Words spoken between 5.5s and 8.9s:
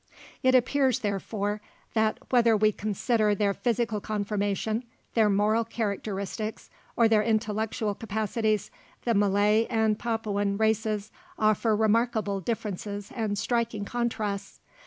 characteristics, or their intellectual capacities,